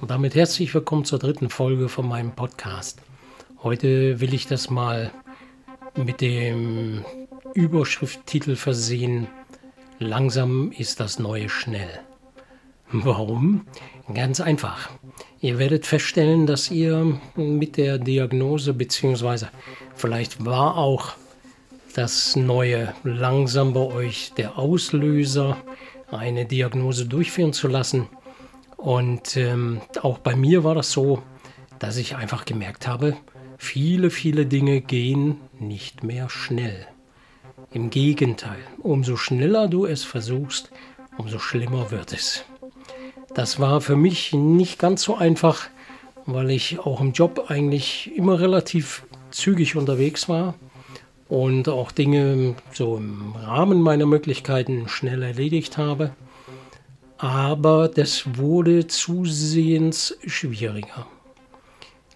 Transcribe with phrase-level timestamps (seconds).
[0.00, 3.00] Und damit herzlich willkommen zur dritten Folge von meinem Podcast.
[3.62, 5.12] Heute will ich das mal
[5.94, 7.04] mit dem
[7.54, 9.28] Überschrifttitel versehen.
[10.00, 12.00] Langsam ist das Neue schnell.
[12.90, 13.64] Warum?
[14.12, 14.90] Ganz einfach.
[15.40, 19.50] Ihr werdet feststellen, dass ihr mit der Diagnose beziehungsweise
[19.94, 21.12] vielleicht war auch
[21.94, 25.56] das Neue langsam bei euch der Auslöser,
[26.12, 28.08] eine Diagnose durchführen zu lassen.
[28.76, 31.22] Und ähm, auch bei mir war das so,
[31.78, 33.16] dass ich einfach gemerkt habe,
[33.58, 36.86] viele, viele Dinge gehen nicht mehr schnell.
[37.72, 40.70] Im Gegenteil, umso schneller du es versuchst,
[41.16, 42.44] umso schlimmer wird es.
[43.34, 45.68] Das war für mich nicht ganz so einfach,
[46.26, 50.54] weil ich auch im Job eigentlich immer relativ zügig unterwegs war
[51.32, 56.12] und auch Dinge so im Rahmen meiner Möglichkeiten schnell erledigt habe.
[57.16, 61.06] Aber das wurde zusehends schwieriger.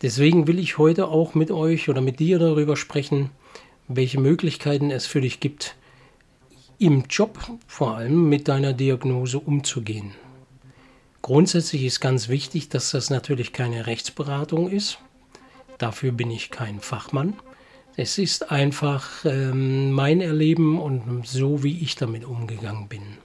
[0.02, 3.30] Deswegen will ich heute auch mit euch oder mit dir darüber sprechen,
[3.88, 5.76] welche Möglichkeiten es für dich gibt,
[6.78, 10.12] im Job vor allem mit deiner Diagnose umzugehen.
[11.22, 14.98] Grundsätzlich ist ganz wichtig, dass das natürlich keine Rechtsberatung ist.
[15.78, 17.32] Dafür bin ich kein Fachmann.
[17.98, 23.16] Es ist einfach ähm, mein Erleben und so, wie ich damit umgegangen bin.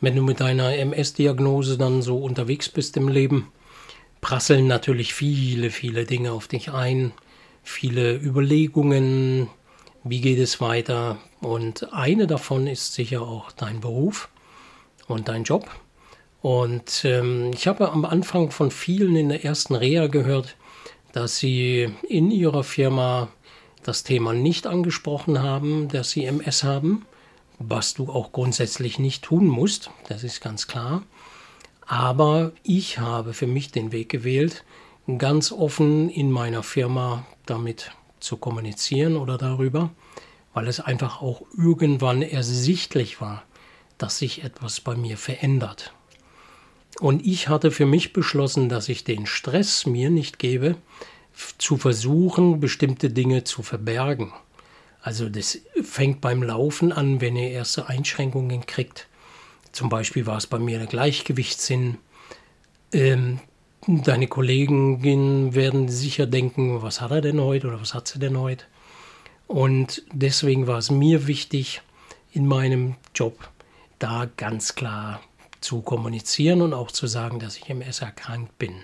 [0.00, 3.52] Wenn du mit deiner MS-Diagnose dann so unterwegs bist im Leben,
[4.20, 7.12] prasseln natürlich viele, viele Dinge auf dich ein,
[7.62, 9.48] viele Überlegungen,
[10.02, 11.18] wie geht es weiter.
[11.40, 14.28] Und eine davon ist sicher auch dein Beruf
[15.06, 15.70] und dein Job.
[16.42, 20.56] Und ähm, ich habe am Anfang von vielen in der ersten Reha gehört,
[21.12, 23.28] dass sie in ihrer Firma
[23.86, 27.06] das Thema nicht angesprochen haben, dass sie MS haben,
[27.58, 31.02] was du auch grundsätzlich nicht tun musst, das ist ganz klar.
[31.86, 34.64] Aber ich habe für mich den Weg gewählt,
[35.18, 39.90] ganz offen in meiner Firma damit zu kommunizieren oder darüber,
[40.52, 43.44] weil es einfach auch irgendwann ersichtlich war,
[43.98, 45.92] dass sich etwas bei mir verändert.
[46.98, 50.76] Und ich hatte für mich beschlossen, dass ich den Stress mir nicht gebe,
[51.58, 54.32] zu versuchen, bestimmte Dinge zu verbergen.
[55.00, 59.06] Also das fängt beim Laufen an, wenn ihr erste Einschränkungen kriegt.
[59.72, 61.98] Zum Beispiel war es bei mir der Gleichgewichtssinn.
[62.92, 63.40] Ähm,
[63.86, 65.04] deine Kollegen
[65.54, 68.64] werden sicher denken, was hat er denn heute oder was hat sie denn heute?
[69.46, 71.82] Und deswegen war es mir wichtig,
[72.32, 73.48] in meinem Job
[73.98, 75.20] da ganz klar
[75.60, 78.74] zu kommunizieren und auch zu sagen, dass ich MS erkrankt bin.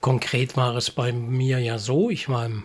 [0.00, 2.64] Konkret war es bei mir ja so, ich war im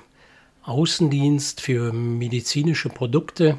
[0.64, 3.58] Außendienst für medizinische Produkte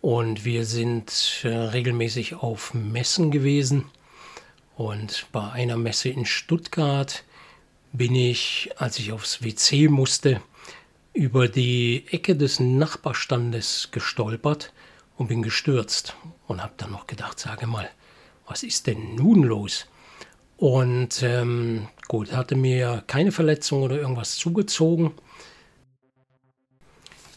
[0.00, 3.86] und wir sind äh, regelmäßig auf Messen gewesen.
[4.76, 7.24] Und bei einer Messe in Stuttgart
[7.92, 10.40] bin ich, als ich aufs WC musste,
[11.12, 14.72] über die Ecke des Nachbarstandes gestolpert
[15.16, 16.16] und bin gestürzt
[16.46, 17.90] und habe dann noch gedacht, sage mal,
[18.52, 19.86] was ist denn nun los?
[20.58, 25.12] Und ähm, gut, hatte mir keine Verletzung oder irgendwas zugezogen.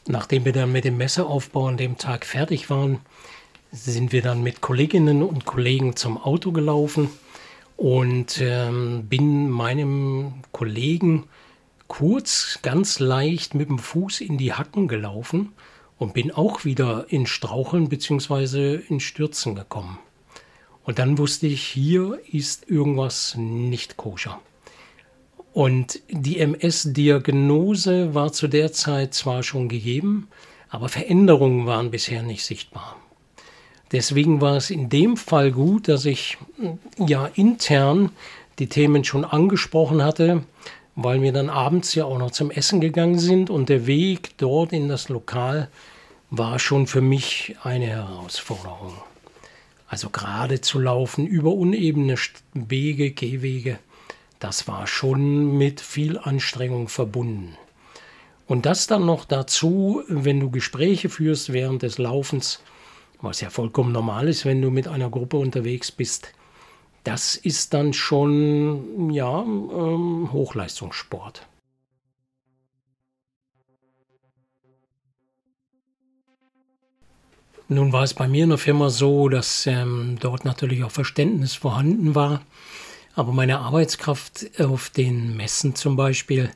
[0.08, 3.00] Nachdem wir dann mit dem Messeaufbau an dem Tag fertig waren,
[3.72, 7.10] sind wir dann mit Kolleginnen und Kollegen zum Auto gelaufen
[7.78, 11.30] und ähm, bin meinem Kollegen
[11.88, 15.54] kurz ganz leicht mit dem Fuß in die Hacken gelaufen
[15.98, 18.82] und bin auch wieder in Straucheln bzw.
[18.90, 19.98] in Stürzen gekommen.
[20.86, 24.40] Und dann wusste ich, hier ist irgendwas nicht koscher.
[25.52, 30.28] Und die MS-Diagnose war zu der Zeit zwar schon gegeben,
[30.70, 32.98] aber Veränderungen waren bisher nicht sichtbar.
[33.92, 36.38] Deswegen war es in dem Fall gut, dass ich
[36.98, 38.12] ja intern
[38.60, 40.44] die Themen schon angesprochen hatte,
[40.96, 44.74] weil wir dann abends ja auch noch zum Essen gegangen sind und der Weg dort
[44.74, 45.70] in das Lokal
[46.30, 48.94] war schon für mich eine Herausforderung.
[49.88, 52.16] Also gerade zu laufen über unebene
[52.54, 53.80] Wege, Gehwege,
[54.40, 57.58] das war schon mit viel Anstrengung verbunden.
[58.48, 62.62] Und das dann noch dazu, wenn du Gespräche führst während des Laufens,
[63.22, 66.34] was ja vollkommen normal ist, wenn du mit einer Gruppe unterwegs bist,
[67.04, 71.48] das ist dann schon ja ähm, Hochleistungssport.
[77.68, 81.56] Nun war es bei mir in der Firma so, dass ähm, dort natürlich auch Verständnis
[81.56, 82.44] vorhanden war,
[83.16, 86.52] aber meine Arbeitskraft auf den Messen zum Beispiel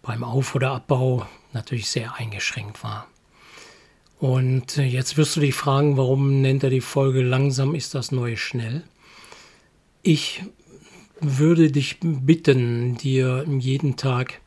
[0.00, 3.06] beim Auf- oder Abbau natürlich sehr eingeschränkt war.
[4.18, 8.10] Und äh, jetzt wirst du dich fragen, warum nennt er die Folge langsam ist das
[8.10, 8.84] neue schnell?
[10.02, 10.44] Ich
[11.20, 14.40] würde dich bitten, dir jeden Tag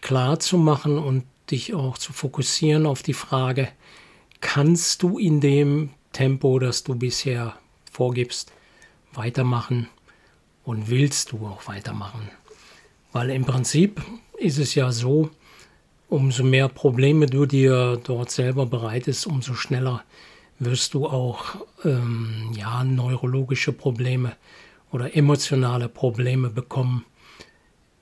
[0.00, 3.68] klar zu machen und dich auch zu fokussieren auf die Frage,
[4.42, 7.56] kannst du in dem Tempo, das du bisher
[7.90, 8.52] vorgibst,
[9.14, 9.88] weitermachen
[10.64, 12.28] und willst du auch weitermachen?
[13.12, 14.02] Weil im Prinzip
[14.36, 15.30] ist es ja so,
[16.08, 20.04] umso mehr Probleme du dir dort selber bereitest, umso schneller
[20.58, 24.36] wirst du auch ähm, ja, neurologische Probleme
[24.90, 27.04] oder emotionale Probleme bekommen.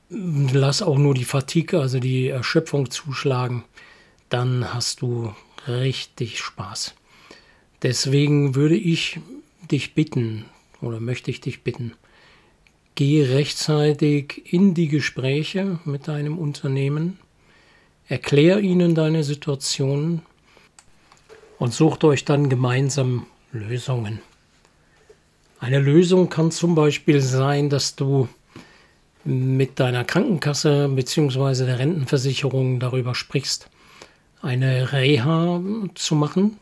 [0.09, 3.65] Lass auch nur die Fatigue, also die Erschöpfung zuschlagen,
[4.29, 5.33] dann hast du
[5.69, 6.95] richtig Spaß.
[7.83, 9.21] Deswegen würde ich
[9.71, 10.45] dich bitten
[10.81, 11.93] oder möchte ich dich bitten,
[12.95, 17.19] geh rechtzeitig in die Gespräche mit deinem Unternehmen,
[18.09, 20.23] erklär ihnen deine Situation
[21.59, 24.21] und sucht euch dann gemeinsam Lösungen.
[25.61, 28.29] Eine Lösung kann zum Beispiel sein, dass du
[29.25, 31.67] mit deiner Krankenkasse bzw.
[31.67, 33.69] der Rentenversicherung darüber sprichst,
[34.43, 35.63] eine Reha
[35.95, 36.59] zu machen,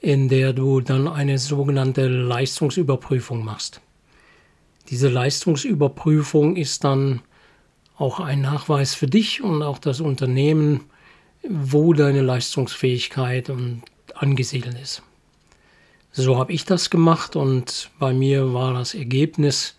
[0.00, 3.80] in der du dann eine sogenannte Leistungsüberprüfung machst.
[4.90, 7.20] Diese Leistungsüberprüfung ist dann
[7.96, 10.84] auch ein Nachweis für dich und auch das Unternehmen,
[11.48, 13.50] wo deine Leistungsfähigkeit
[14.14, 15.02] angesiedelt ist.
[16.12, 19.76] So habe ich das gemacht und bei mir war das Ergebnis,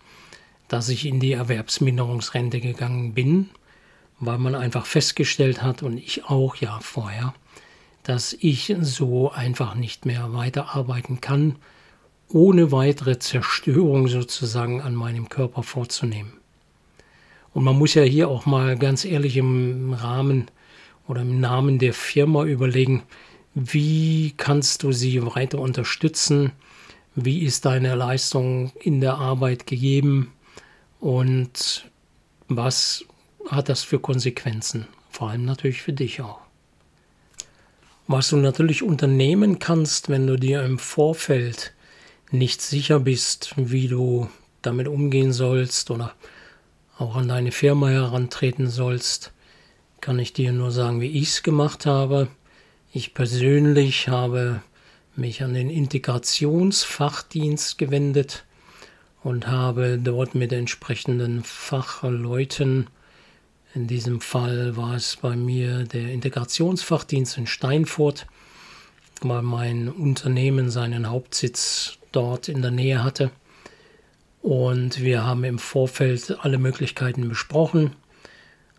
[0.68, 3.50] dass ich in die Erwerbsminderungsrente gegangen bin,
[4.20, 7.34] weil man einfach festgestellt hat und ich auch ja vorher,
[8.02, 11.56] dass ich so einfach nicht mehr weiterarbeiten kann,
[12.28, 16.34] ohne weitere Zerstörung sozusagen an meinem Körper vorzunehmen.
[17.52, 20.46] Und man muss ja hier auch mal ganz ehrlich im Rahmen
[21.08, 23.02] oder im Namen der Firma überlegen,
[23.54, 26.52] wie kannst du sie weiter unterstützen?
[27.16, 30.32] Wie ist deine Leistung in der Arbeit gegeben?
[31.00, 31.90] Und
[32.46, 33.04] was
[33.50, 34.86] hat das für Konsequenzen?
[35.10, 36.38] Vor allem natürlich für dich auch.
[38.06, 41.72] Was du natürlich unternehmen kannst, wenn du dir im Vorfeld
[42.30, 44.28] nicht sicher bist, wie du
[44.62, 46.14] damit umgehen sollst oder
[46.98, 49.32] auch an deine Firma herantreten sollst,
[50.00, 52.28] kann ich dir nur sagen, wie ich es gemacht habe.
[52.92, 54.62] Ich persönlich habe
[55.16, 58.44] mich an den Integrationsfachdienst gewendet
[59.22, 62.88] und habe dort mit entsprechenden Fachleuten,
[63.74, 68.26] in diesem Fall war es bei mir der Integrationsfachdienst in Steinfurt,
[69.20, 73.30] weil mein Unternehmen seinen Hauptsitz dort in der Nähe hatte.
[74.42, 77.94] Und wir haben im Vorfeld alle Möglichkeiten besprochen,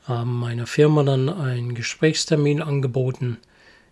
[0.05, 3.37] haben meiner Firma dann einen Gesprächstermin angeboten,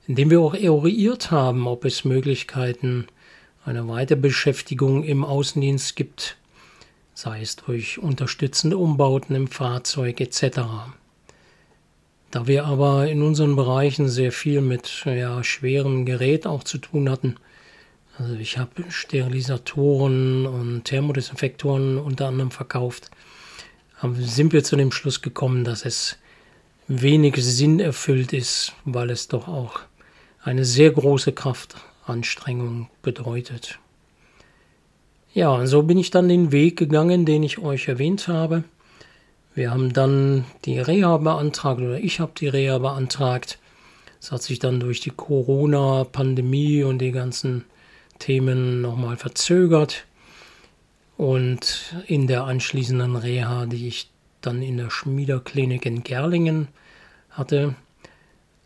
[0.08, 3.08] indem wir auch eruiert haben, ob es Möglichkeiten
[3.64, 6.39] einer Weiterbeschäftigung im Außendienst gibt,
[7.20, 10.62] sei es durch unterstützende Umbauten im Fahrzeug etc.
[12.32, 17.10] Da wir aber in unseren Bereichen sehr viel mit ja, schwerem Gerät auch zu tun
[17.10, 17.36] hatten,
[18.18, 23.12] also ich habe Sterilisatoren und Thermodesinfektoren unter anderem verkauft,
[24.18, 26.18] sind wir zu dem Schluss gekommen, dass es
[26.88, 29.82] wenig Sinn erfüllt ist, weil es doch auch
[30.42, 33.78] eine sehr große Kraftanstrengung bedeutet.
[35.34, 38.64] Ja, und so bin ich dann den Weg gegangen, den ich euch erwähnt habe.
[39.54, 43.60] Wir haben dann die Reha beantragt oder ich habe die Reha beantragt.
[44.20, 47.66] Es hat sich dann durch die Corona-Pandemie und die ganzen
[48.18, 50.06] Themen nochmal verzögert.
[51.16, 54.10] Und in der anschließenden Reha, die ich
[54.42, 56.70] dann in der Schmiederklinik in Gerlingen
[57.30, 57.76] hatte,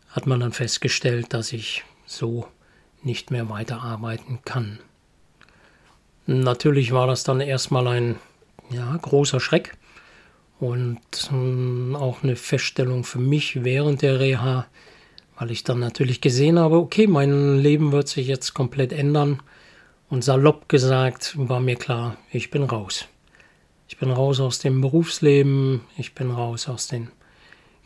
[0.08, 2.46] hat man dann festgestellt, dass ich so
[3.02, 4.78] nicht mehr weiterarbeiten kann.
[6.26, 8.16] Natürlich war das dann erstmal ein
[8.70, 9.76] ja, großer Schreck
[10.58, 10.98] und
[11.30, 14.66] äh, auch eine Feststellung für mich während der Reha,
[15.38, 19.42] weil ich dann natürlich gesehen habe, okay, mein Leben wird sich jetzt komplett ändern
[20.08, 23.06] und salopp gesagt war mir klar, ich bin raus.
[23.88, 27.08] Ich bin raus aus dem Berufsleben, ich bin raus aus den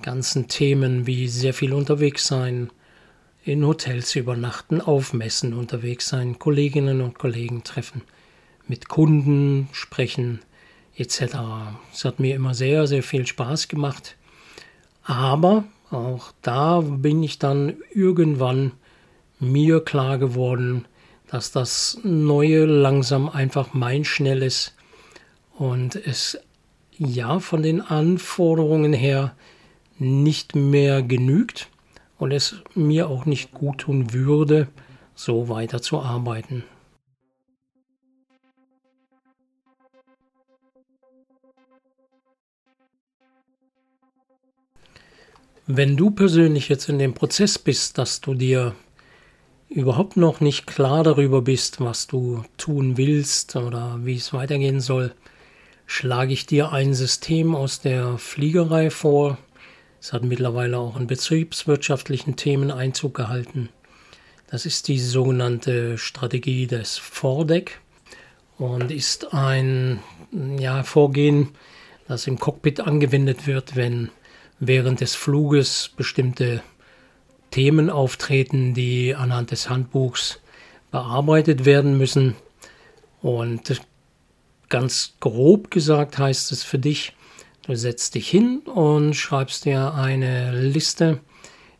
[0.01, 2.71] ganzen Themen wie sehr viel unterwegs sein,
[3.45, 8.03] in Hotels übernachten, auf Messen unterwegs sein, Kolleginnen und Kollegen treffen,
[8.69, 10.41] mit Kunden sprechen
[10.97, 11.37] etc.
[11.93, 14.17] Es hat mir immer sehr, sehr viel Spaß gemacht.
[15.05, 18.73] Aber auch da bin ich dann irgendwann
[19.41, 20.85] mir klar geworden,
[21.29, 24.75] dass das Neue langsam einfach mein Schnelles
[25.57, 26.39] und es
[26.97, 29.35] ja von den Anforderungen her
[29.99, 31.69] nicht mehr genügt
[32.19, 34.69] und es mir auch nicht gut tun würde,
[35.15, 36.65] so weiterzuarbeiten.
[45.71, 48.75] Wenn du persönlich jetzt in dem Prozess bist, dass du dir
[49.69, 55.13] überhaupt noch nicht klar darüber bist, was du tun willst oder wie es weitergehen soll,
[55.85, 59.37] schlage ich dir ein System aus der Fliegerei vor.
[60.01, 63.69] Es hat mittlerweile auch in betriebswirtschaftlichen Themen Einzug gehalten.
[64.51, 67.79] Das ist die sogenannte Strategie des Vordeck
[68.57, 69.99] und ist ein
[70.59, 71.51] ja, Vorgehen,
[72.07, 74.09] das im Cockpit angewendet wird, wenn
[74.61, 76.63] während des Fluges bestimmte
[77.51, 80.41] Themen auftreten, die anhand des Handbuchs
[80.91, 82.35] bearbeitet werden müssen.
[83.23, 83.81] Und
[84.69, 87.15] ganz grob gesagt heißt es für dich,
[87.67, 91.21] du setzt dich hin und schreibst dir eine Liste,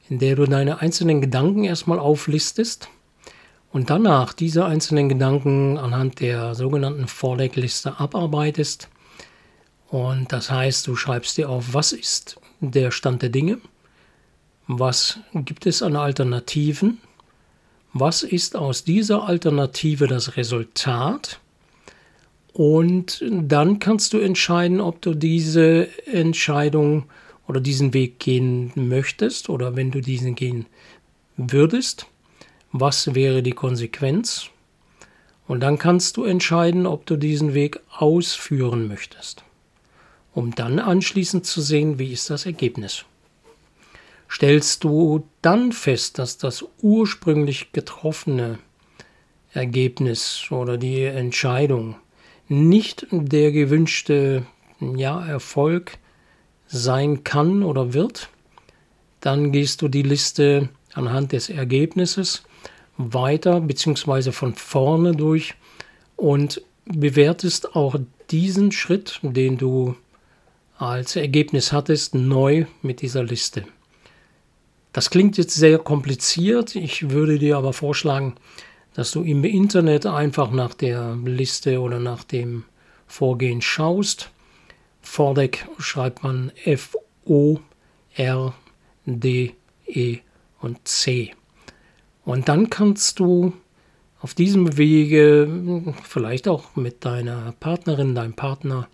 [0.09, 2.89] in der du deine einzelnen Gedanken erstmal auflistest
[3.73, 8.89] und danach diese einzelnen Gedanken anhand der sogenannten Vorlegliste abarbeitest.
[9.89, 13.59] Und das heißt, du schreibst dir auf, was ist der Stand der Dinge,
[14.67, 16.99] was gibt es an Alternativen?
[17.93, 21.41] Was ist aus dieser Alternative das Resultat?
[22.53, 27.05] Und dann kannst du entscheiden, ob du diese Entscheidung
[27.47, 30.67] oder diesen Weg gehen möchtest oder wenn du diesen gehen
[31.37, 32.07] würdest,
[32.73, 34.51] was wäre die Konsequenz?
[35.47, 39.45] Und dann kannst du entscheiden, ob du diesen Weg ausführen möchtest,
[40.39, 43.05] um dann anschließend zu sehen, wie ist das Ergebnis
[44.31, 48.59] stellst du dann fest, dass das ursprünglich getroffene
[49.53, 51.97] Ergebnis oder die Entscheidung
[52.49, 54.47] nicht der gewünschte
[54.81, 55.99] ja, Erfolg
[56.67, 58.29] sein kann oder wird,
[59.21, 62.43] dann gehst du die Liste anhand des Ergebnisses
[62.97, 64.33] weiter bzw.
[64.33, 65.55] von vorne durch
[66.17, 67.97] und bewertest auch
[68.31, 69.97] diesen Schritt, den du
[70.79, 73.65] als Ergebnis hattest, neu mit dieser Liste.
[74.93, 76.75] Das klingt jetzt sehr kompliziert.
[76.77, 78.37] Ich würde dir aber vorschlagen,
[78.95, 82.65] dass du im Internet einfach nach der Liste oder nach dem
[83.07, 84.31] Vorgehen schaust.
[85.03, 87.59] Vordeck schreibt man F-O-R-D-E
[90.61, 91.33] und C.
[92.25, 93.53] Und dann kannst du
[94.21, 98.89] auf diesem Wege, vielleicht auch mit deiner Partnerin, deinem Partner,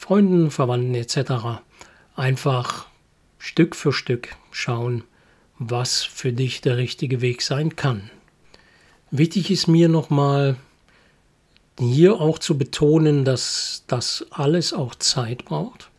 [0.00, 1.60] Freunden, Verwandten etc.,
[2.16, 2.86] einfach
[3.38, 5.04] Stück für Stück schauen,
[5.58, 8.10] was für dich der richtige Weg sein kann.
[9.10, 10.56] Wichtig ist mir nochmal
[11.78, 15.90] hier auch zu betonen, dass das alles auch Zeit braucht.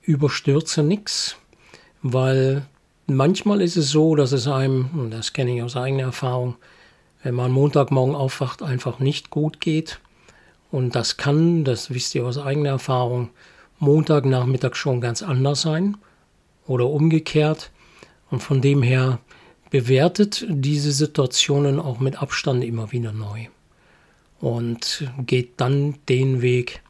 [0.00, 1.36] Überstürze nichts,
[2.00, 2.66] weil
[3.06, 6.56] manchmal ist es so, dass es einem, und das kenne ich aus eigener Erfahrung,
[7.22, 10.00] wenn man Montagmorgen aufwacht, einfach nicht gut geht.
[10.70, 13.30] Und das kann, das wisst ihr aus eigener Erfahrung,
[13.78, 15.96] Montagnachmittag schon ganz anders sein
[16.66, 17.70] oder umgekehrt.
[18.30, 19.20] Und von dem her
[19.70, 23.46] bewertet diese Situationen auch mit Abstand immer wieder neu.
[24.40, 26.82] Und geht dann den Weg,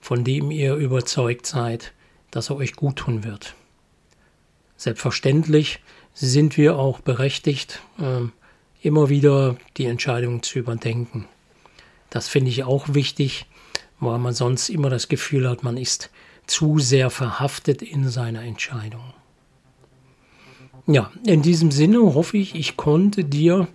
[0.00, 1.92] von dem ihr überzeugt seid,
[2.30, 3.54] dass er euch gut tun wird.
[4.76, 5.80] Selbstverständlich
[6.14, 8.32] sind wir auch berechtigt, ähm,
[8.80, 11.26] immer wieder die Entscheidung zu überdenken.
[12.14, 13.44] Das finde ich auch wichtig,
[13.98, 16.10] weil man sonst immer das Gefühl hat, man ist
[16.46, 19.02] zu sehr verhaftet in seiner Entscheidung.
[20.86, 23.66] Ja, in diesem Sinne hoffe ich, ich konnte dir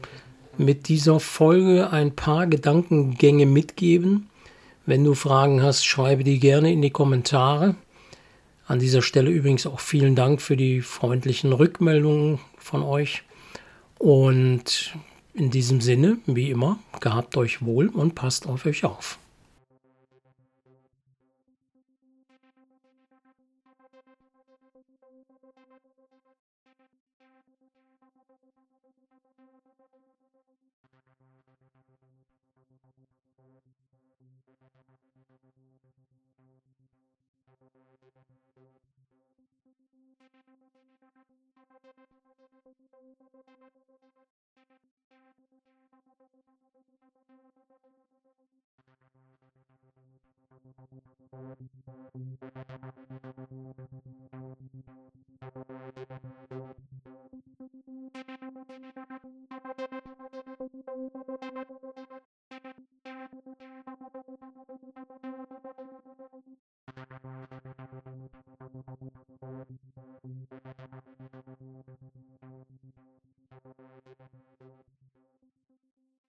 [0.58, 4.30] mit dieser Folge ein paar Gedankengänge mitgeben.
[4.86, 7.76] Wenn du Fragen hast, schreibe die gerne in die Kommentare.
[8.68, 13.24] An dieser Stelle übrigens auch vielen Dank für die freundlichen Rückmeldungen von euch.
[13.98, 14.94] Und
[15.40, 19.18] in diesem Sinne, wie immer, gehabt euch wohl und passt auf euch auf.